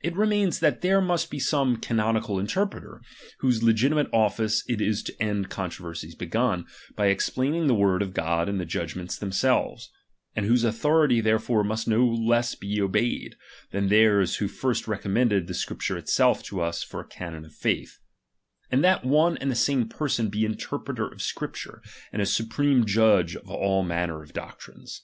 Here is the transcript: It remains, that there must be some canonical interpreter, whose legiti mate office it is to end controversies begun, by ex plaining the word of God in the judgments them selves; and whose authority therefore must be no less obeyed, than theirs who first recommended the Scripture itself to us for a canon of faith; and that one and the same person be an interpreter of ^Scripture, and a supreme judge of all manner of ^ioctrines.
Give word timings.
It 0.00 0.14
remains, 0.14 0.60
that 0.60 0.80
there 0.80 1.00
must 1.00 1.28
be 1.28 1.40
some 1.40 1.78
canonical 1.78 2.38
interpreter, 2.38 3.00
whose 3.40 3.62
legiti 3.64 3.96
mate 3.96 4.06
office 4.12 4.62
it 4.68 4.80
is 4.80 5.02
to 5.02 5.20
end 5.20 5.50
controversies 5.50 6.14
begun, 6.14 6.66
by 6.94 7.08
ex 7.08 7.30
plaining 7.30 7.66
the 7.66 7.74
word 7.74 8.00
of 8.00 8.14
God 8.14 8.48
in 8.48 8.58
the 8.58 8.64
judgments 8.64 9.16
them 9.16 9.32
selves; 9.32 9.90
and 10.36 10.46
whose 10.46 10.62
authority 10.62 11.20
therefore 11.20 11.64
must 11.64 11.86
be 11.88 11.94
no 11.96 12.06
less 12.06 12.54
obeyed, 12.78 13.34
than 13.72 13.88
theirs 13.88 14.36
who 14.36 14.46
first 14.46 14.86
recommended 14.86 15.48
the 15.48 15.52
Scripture 15.54 15.98
itself 15.98 16.44
to 16.44 16.60
us 16.60 16.84
for 16.84 17.00
a 17.00 17.04
canon 17.08 17.44
of 17.46 17.52
faith; 17.52 17.98
and 18.70 18.84
that 18.84 19.04
one 19.04 19.36
and 19.38 19.50
the 19.50 19.56
same 19.56 19.88
person 19.88 20.28
be 20.28 20.44
an 20.46 20.52
interpreter 20.52 21.08
of 21.08 21.18
^Scripture, 21.18 21.80
and 22.12 22.22
a 22.22 22.26
supreme 22.26 22.86
judge 22.86 23.34
of 23.34 23.50
all 23.50 23.82
manner 23.82 24.22
of 24.22 24.32
^ioctrines. 24.32 25.00